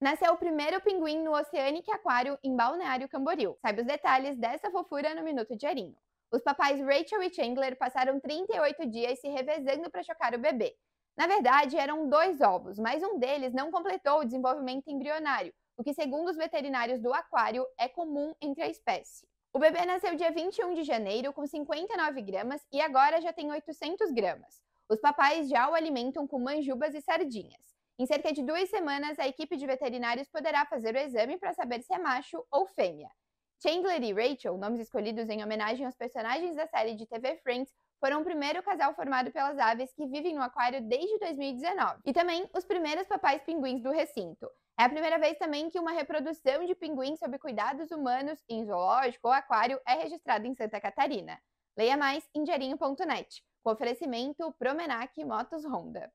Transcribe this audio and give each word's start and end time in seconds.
Nasceu 0.00 0.32
o 0.32 0.38
primeiro 0.38 0.80
pinguim 0.80 1.22
no 1.22 1.36
Oceanic 1.36 1.90
Aquário 1.92 2.38
em 2.42 2.56
Balneário 2.56 3.06
Camboriú. 3.06 3.54
Saiba 3.60 3.82
os 3.82 3.86
detalhes 3.86 4.34
dessa 4.34 4.70
fofura 4.70 5.14
no 5.14 5.22
Minuto 5.22 5.54
de 5.54 5.66
Arinho. 5.66 5.94
Os 6.32 6.42
papais 6.42 6.80
Rachel 6.80 7.22
e 7.22 7.30
Chandler 7.30 7.76
passaram 7.76 8.18
38 8.18 8.86
dias 8.86 9.20
se 9.20 9.28
revezando 9.28 9.90
para 9.90 10.02
chocar 10.02 10.34
o 10.34 10.38
bebê. 10.38 10.74
Na 11.18 11.26
verdade, 11.26 11.76
eram 11.76 12.08
dois 12.08 12.40
ovos, 12.40 12.78
mas 12.78 13.02
um 13.02 13.18
deles 13.18 13.52
não 13.52 13.70
completou 13.70 14.20
o 14.20 14.24
desenvolvimento 14.24 14.88
embrionário, 14.88 15.52
o 15.76 15.84
que, 15.84 15.92
segundo 15.92 16.30
os 16.30 16.36
veterinários 16.36 16.98
do 16.98 17.12
aquário, 17.12 17.66
é 17.78 17.86
comum 17.86 18.34
entre 18.40 18.62
a 18.62 18.68
espécie. 18.70 19.28
O 19.52 19.58
bebê 19.58 19.84
nasceu 19.84 20.16
dia 20.16 20.30
21 20.30 20.72
de 20.72 20.82
janeiro 20.82 21.30
com 21.34 21.46
59 21.46 22.22
gramas 22.22 22.66
e 22.72 22.80
agora 22.80 23.20
já 23.20 23.34
tem 23.34 23.50
800 23.50 24.12
gramas. 24.12 24.62
Os 24.88 24.98
papais 24.98 25.46
já 25.50 25.68
o 25.68 25.74
alimentam 25.74 26.26
com 26.26 26.38
manjubas 26.38 26.94
e 26.94 27.02
sardinhas. 27.02 27.79
Em 28.00 28.06
cerca 28.06 28.32
de 28.32 28.42
duas 28.42 28.70
semanas, 28.70 29.18
a 29.18 29.28
equipe 29.28 29.58
de 29.58 29.66
veterinários 29.66 30.26
poderá 30.26 30.64
fazer 30.64 30.94
o 30.94 30.98
exame 30.98 31.36
para 31.36 31.52
saber 31.52 31.82
se 31.82 31.92
é 31.92 31.98
macho 31.98 32.42
ou 32.50 32.66
fêmea. 32.66 33.10
Chandler 33.62 34.02
e 34.02 34.10
Rachel, 34.14 34.56
nomes 34.56 34.80
escolhidos 34.80 35.28
em 35.28 35.44
homenagem 35.44 35.84
aos 35.84 35.94
personagens 35.94 36.56
da 36.56 36.66
série 36.66 36.94
de 36.94 37.04
TV 37.04 37.36
Friends, 37.42 37.70
foram 38.00 38.22
o 38.22 38.24
primeiro 38.24 38.62
casal 38.62 38.94
formado 38.94 39.30
pelas 39.30 39.58
aves 39.58 39.92
que 39.92 40.06
vivem 40.06 40.34
no 40.34 40.40
aquário 40.40 40.80
desde 40.80 41.18
2019 41.18 42.00
e 42.06 42.14
também 42.14 42.48
os 42.56 42.64
primeiros 42.64 43.06
papais 43.06 43.42
pinguins 43.42 43.82
do 43.82 43.90
recinto. 43.90 44.50
É 44.78 44.84
a 44.84 44.88
primeira 44.88 45.18
vez 45.18 45.36
também 45.36 45.68
que 45.68 45.78
uma 45.78 45.92
reprodução 45.92 46.64
de 46.64 46.74
pinguins 46.74 47.18
sob 47.18 47.38
cuidados 47.38 47.90
humanos 47.90 48.42
em 48.48 48.64
zoológico 48.64 49.28
ou 49.28 49.34
aquário 49.34 49.78
é 49.86 49.96
registrada 49.96 50.48
em 50.48 50.54
Santa 50.54 50.80
Catarina. 50.80 51.38
Leia 51.76 51.98
mais 51.98 52.26
em 52.34 52.44
diarinho.net, 52.44 53.44
com 53.62 53.70
oferecimento 53.72 54.50
Promenac 54.58 55.22
Motos 55.22 55.66
Honda. 55.66 56.10